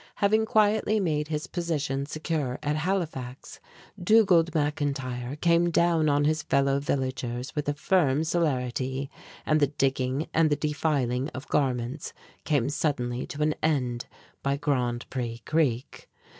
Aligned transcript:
Having 0.15 0.47
quietly 0.47 0.99
made 0.99 1.27
his 1.27 1.45
position 1.45 2.07
secure 2.07 2.57
at 2.63 2.75
Halifax, 2.75 3.59
Dugald 4.03 4.51
McIntyre 4.53 5.39
came 5.39 5.69
down 5.69 6.09
on 6.09 6.25
his 6.25 6.41
fellow 6.41 6.79
villagers 6.79 7.55
with 7.55 7.69
a 7.69 7.75
firm 7.75 8.23
celerity, 8.23 9.11
and 9.45 9.59
the 9.59 9.67
digging 9.67 10.27
and 10.33 10.49
the 10.49 10.55
defiling 10.55 11.29
of 11.35 11.47
garments 11.49 12.13
came 12.45 12.67
suddenly 12.67 13.27
to 13.27 13.43
an 13.43 13.53
end 13.61 14.07
by 14.41 14.57
Grand 14.57 15.07
Pré 15.11 15.45
Creek. 15.45 16.09